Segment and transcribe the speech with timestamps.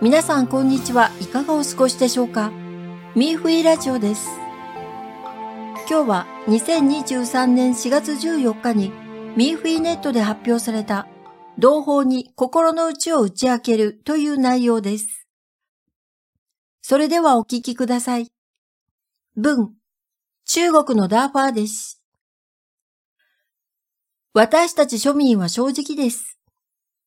[0.00, 2.52] 皆さんこんにちはいかがお過ごしでしょうか？
[3.16, 4.28] ミーフィーラジオです。
[5.90, 8.92] 今日は2023年4月14日に
[9.36, 11.08] ミーフィーネットで発表された
[11.58, 15.26] 同胞に心の内を打ち明けるという内容です。
[16.80, 18.30] それではお聞きください。
[19.36, 19.72] 文、
[20.44, 21.97] 中国のダーファーです。
[24.34, 26.38] 私たち庶民は正直です。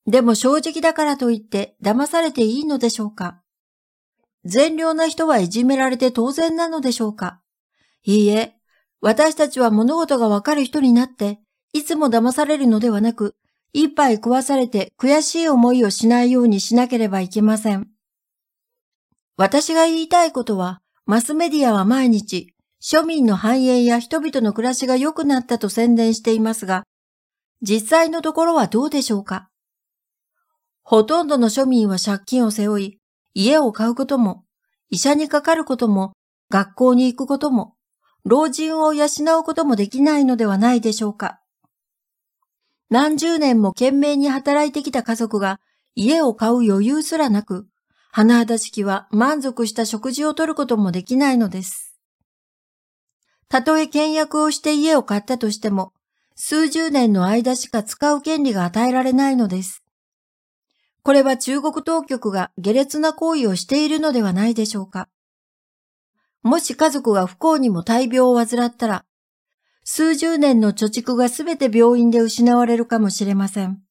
[0.08, 3.42] でも正直だからといって騙されていいのでしょうか？
[4.44, 7.40] 善良な人はいじめられて当然なのでしょうか？
[8.04, 8.56] いいえ、
[9.00, 11.40] 私たちは物事がわかる人になって、
[11.74, 13.36] いつも騙されるのではなく、
[13.74, 17.88] 一杯壊されて悔しい思いをしないようにしなければいけません。
[19.38, 26.84] 私が言いたいことは、マスメディアは毎日、庶民の繁栄や人々の暮らしが良くなったと宣伝していますが、
[27.64, 29.50] 実際のところはどうでしょうか？
[30.84, 33.00] ほとんどの庶民は借金を背負い、
[33.34, 34.46] 家を買うことも、
[34.90, 36.14] 医者にかかることも、
[36.50, 37.76] 学校に行くことも、
[38.24, 39.06] 老人を養
[39.40, 41.40] うこともできないのではないでしょうか？
[42.90, 45.60] 何十年も懸命に働いてきた家族が
[45.96, 47.68] 家を買う余裕すらなく、
[48.12, 51.96] 花だしきは満足した食事をとることもできないのです。
[53.48, 55.94] たとえ倹約をして家を買ったとしても、
[56.36, 59.84] 数十年の間しか使う権利が与えられないのです。
[61.04, 65.10] これは中国当局が下劣な行為をしているのではないでしょうか。
[66.44, 69.06] もし家族が不幸にも大病を患ったら、
[69.84, 73.82] 数十年の貯蓄がすべて病院で失われるかもしれません。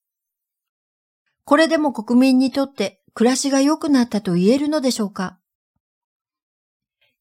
[1.45, 5.39] これでも国民にとって暮らしが良くなったと言えるのでしょうか。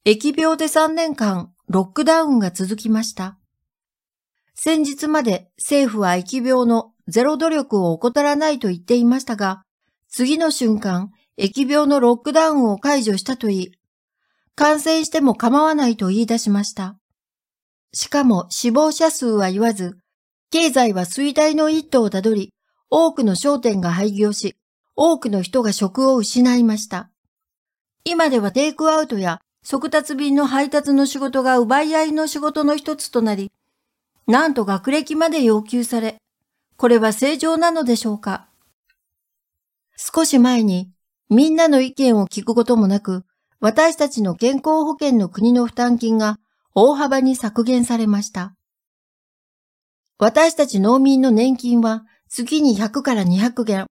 [0.05, 3.38] 疫病で3年間ロックダウンが続きました。
[4.61, 9.63] 先日まで政府は疫病のゼロ努力を怠らないと言っていましたが、
[10.09, 13.71] 次の瞬間、疫病のロックダウンを解除したと言い、
[14.55, 16.97] 感染しても構わないと言い出しました。
[17.93, 19.97] しかも死亡者数は言わず、
[20.51, 22.53] 経済は衰退の一途をたどり、
[22.89, 24.57] 多くの商店が廃業し、
[24.97, 27.09] 多くの人が職を失いました。
[28.03, 33.53] 今ではテイクアウトや速達便の配達の仕事が奪い合いの仕事の一つとなり、
[34.29, 36.17] なんと学歴まで要求され、
[36.77, 38.47] これは正常なのでしょうか？
[39.97, 40.91] 少し前に
[41.31, 43.25] みんなの意見を聞くこともなく、
[43.59, 46.37] 私たちの健康保険の国の負担金が
[46.75, 48.53] 大幅に削減されました。
[50.19, 53.87] 私たち農民の年金は月に100から200元、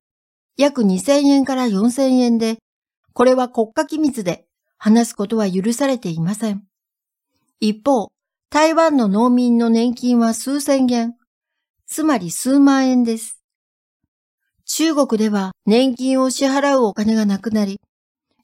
[0.57, 2.59] 約2000円から4000円で、
[3.13, 4.47] これは国家機密で
[4.77, 6.63] 話すことは許されていません。
[7.59, 8.13] 一方、
[8.51, 11.15] 台湾の農民の年金は数千元、
[11.87, 13.43] つまり数万円です。
[14.65, 17.79] 中国では年金を支払うお金がなくなり、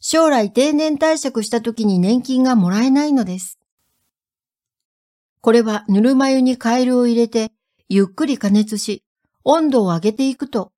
[0.00, 3.59] 将来定年退職した時に年金がもらえないのです。
[5.41, 7.50] これはぬるま湯にカエルを入れて、
[7.88, 9.03] ゆっくり加熱し、
[9.42, 10.72] 温度を上げていくと、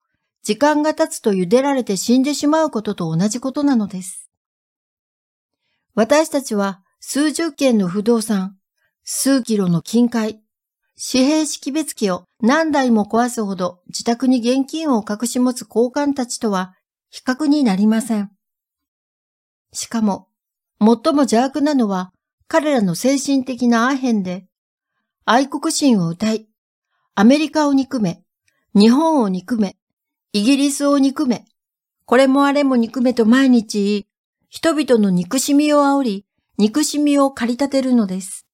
[0.45, 4.31] 時間が経つと茹でられて死んでしまうことと同じことなのです。
[5.97, 8.57] 私たちは数十件の不動産、
[9.09, 10.41] 数キロの金塊、
[11.13, 16.75] 紙幣識別機を何台も壊すほど自宅に現金を隠し持つ交換たちとは
[17.11, 18.33] 比較になりません。
[19.73, 20.27] しかも、
[20.81, 22.13] 最も邪悪なのは
[22.49, 24.45] 彼らの精神的なアヘンで、
[25.25, 26.49] 愛国心を歌い、
[27.15, 28.25] アメリカを憎め、
[28.75, 29.77] 日本を憎め、
[30.33, 31.45] イギリスを憎め、
[32.07, 34.07] これもあれも憎めと毎日言い、
[34.49, 36.27] 人々の憎しみを煽り、
[36.59, 38.46] 憎しみを駆り立てるのです。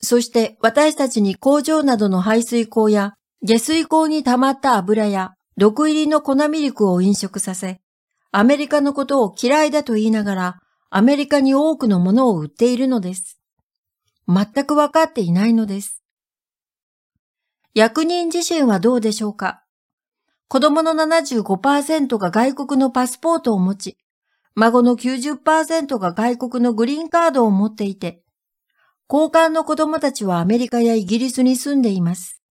[0.00, 7.80] そして私たちに工場などの排水口や下水口に溜まった油や毒入りの粉ミルクを飲食させ、
[8.30, 10.56] アメリカのことを嫌いだと言いながら、
[10.90, 13.40] アメリカに多くのものを売っているのです。
[14.28, 16.02] 全くわかっていないのです。
[17.74, 19.62] 役人自身はどうでしょうか？
[20.48, 23.96] 子供の75%が外国のパスポートを持ち、
[24.54, 28.22] 孫の90%が外国のグリーンカードを持っていて、
[29.08, 32.42] 交換の子供たちはアメリカやイギリスに住んでいます。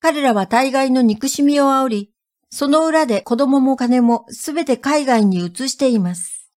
[0.00, 2.10] 彼らは大概の憎しみを煽り、
[2.50, 6.50] その裏で子供も金もすべて海外に移しています。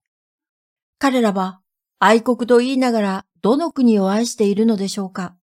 [0.99, 1.59] 彼らは
[1.99, 5.35] 愛国と言いながらどの国を愛しているのでしょうか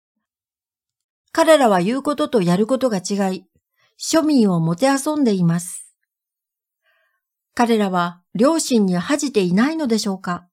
[1.32, 3.44] 彼らは言うこととやることが違い、
[4.00, 5.94] 庶民をもてあそんでいます。
[7.54, 10.46] 彼らは両親に恥じていないのでしょうか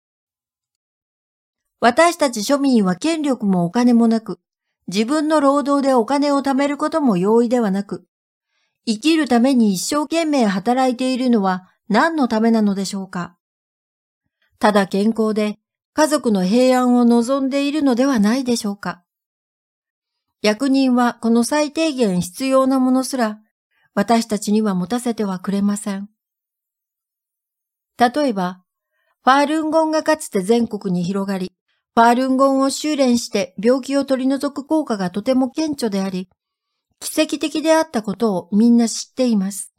[1.79, 4.39] 私たち庶民は権力もお金もなく、
[4.87, 8.05] 自分の労働でお金を貯めることも容易ではなく、
[8.85, 13.37] 生きるために一生懸命働いているのは何のためなのでしょうか
[14.57, 15.59] ただ健康で
[15.93, 19.03] 家族の平安を望んでいるのではないでしょうか
[20.41, 23.39] 役人はこの最低限必要なものすら
[23.93, 26.09] 私たちには持たせてはくれません。
[27.97, 28.63] 例えば、
[29.23, 31.51] ファールンゴンがかつて全国に広がり、
[31.99, 36.29] ファールンゴンを修練して病気を取り除く効果がとても顕著であり、
[37.01, 39.73] 奇跡的であったことをみんな知っています。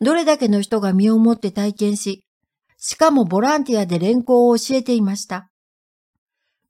[0.00, 2.24] どれだけの人が身をもって体験し、
[2.76, 5.50] しかもボランティアで連行を教えていました。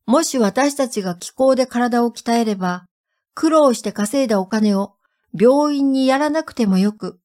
[0.06, 2.86] もし私たちが気候で体を鍛えれば、
[3.34, 4.94] 苦労して稼いだお金を
[5.38, 7.20] 病院にやらなくてもよく、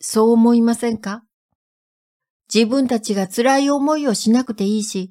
[0.00, 1.24] そう思いませんか？
[2.54, 5.10] 自分たちが辛い思いをしなくていいし、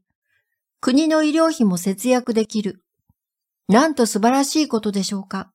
[0.81, 2.81] 国の医療費も節約できる。
[3.67, 5.51] なんと素晴らしいことでしょうか。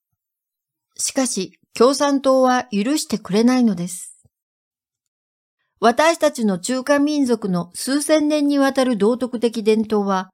[0.99, 4.23] しかし、共産党は許してくれないのです。
[5.81, 10.29] 私たちの中華民族の数千年にわたる道徳的伝統は、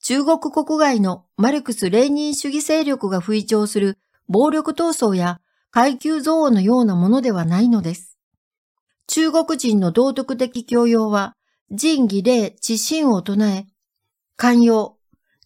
[0.00, 3.98] 中国国外のマルクス・レーニン主義勢力が吹聴する
[4.28, 5.40] 暴力闘争や
[5.72, 8.16] 階級憎悪のようなものではないのです。
[9.08, 11.34] 中国人の道徳的教養は、
[11.72, 13.66] 仁義礼知心を唱え、
[14.38, 14.98] 寛容、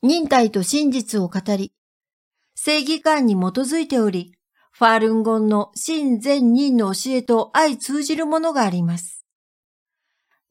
[0.03, 1.73] 忍耐と真実を語り、
[2.57, 4.35] 正義感に基づいており、
[4.73, 9.25] ファールンゴンの真善人の教えと相通じるものがあります。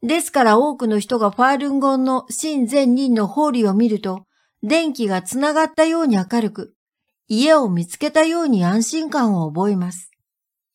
[0.02, 4.26] ですから多くの人がファールンゴンの真善人の法理を見ると、
[4.64, 6.74] 電気がつながったように明るく、
[7.28, 10.12] 家を見つけたように安心感を覚えます。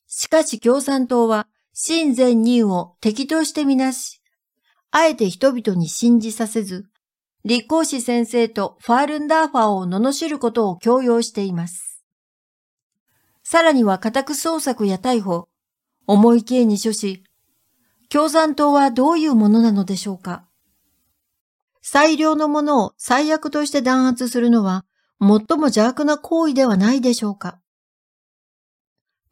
[0.06, 4.20] しかし共産党は真善人を敵としてみなし、
[4.90, 6.90] あえて人々に信じさせず、
[7.46, 12.02] 立候士先生とファールンダーファーを罵ることを強要しています。
[13.42, 15.48] さらには家宅捜索や逮捕、
[16.06, 17.22] 重い刑に処し、
[18.08, 20.46] 共産党はどういうものなのでしょうか
[21.82, 24.86] 最良のものを最悪として弾圧するのは
[25.20, 27.58] 最も邪悪な行為ではないでしょうか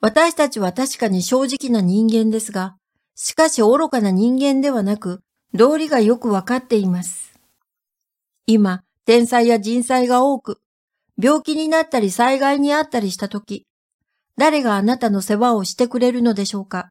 [0.00, 2.76] 私たちは確かに正直な人間ですが、
[3.15, 5.23] しかし愚かな人間ではなく、
[5.55, 7.31] 道理がよくわかっています。
[8.47, 10.61] 今、天災や人災が多く、
[11.17, 13.67] 病気になったり災害にあったりしたとき、
[14.37, 16.91] 誰があなたの世話をしてくれるのでしょうか？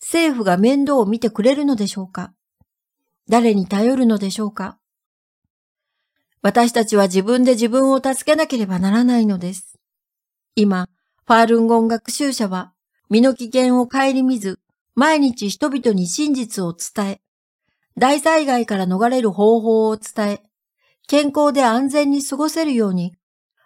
[0.00, 2.32] 政府が面倒を見てくれるのでしょうか？
[3.28, 4.78] 誰に頼るのでしょうか？
[6.42, 9.78] 私たちは自分で自分を助けなければならないのです。
[10.56, 10.88] 今、
[11.26, 12.72] ファールンゴン学習者は
[13.10, 14.58] 身の危険を顧みず、
[14.94, 17.20] 毎日人々に真実を伝え、
[18.00, 20.42] 大災害から逃れる方法を伝え、
[21.06, 23.14] 健康で安全に過ごせるように、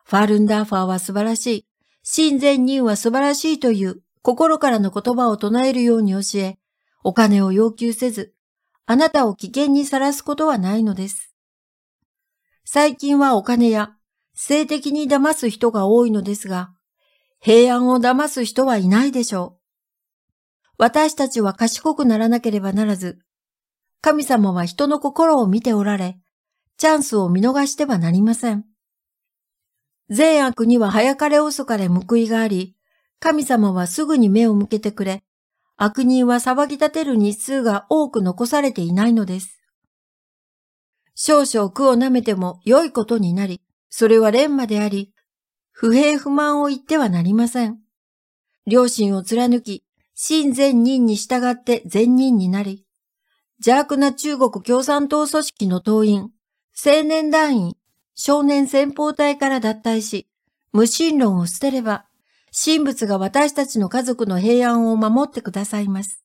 [0.04, 1.66] ファルンダーファーは素晴らしい、
[2.02, 6.58] 真善人は素晴らしいという心からの言葉を唱えるように教え、
[7.04, 8.34] お金を要求せず、
[8.86, 11.32] あなたを危険にさらすことはないのです。
[12.64, 13.92] 最近はお金や
[14.34, 16.72] 性的に騙す人が多いのですが、
[17.38, 19.60] 平安を騙す人はいないでしょう。
[20.76, 23.23] 私たちは賢くならなければならず、
[24.04, 26.18] 神様は人の心を見ておられ、
[26.76, 28.66] チャンスを見逃してはなりません。
[30.10, 32.76] 善悪には早かれ遅かれ報いがあり、
[33.18, 35.22] 神様はすぐに目を向けてくれ、
[35.78, 39.58] 悪人は騒ぎ立てる日数が多く残されていないのです。
[41.14, 45.14] 少々苦を舐めても良いことになり、それは錬磨であり、
[45.70, 47.78] 不平不満を言ってはなりません。
[48.66, 49.82] 良心を貫き、
[50.12, 52.83] 真善人に従って善人になり、
[53.58, 56.30] 邪悪な中国共産党組織の党員、
[56.84, 57.76] 青年団員、
[58.14, 60.28] 少年先方隊から脱退し、
[60.72, 62.06] 無神論を捨てれば、
[62.52, 66.24] 神仏が私たちの家族の平安を守ってくださいます。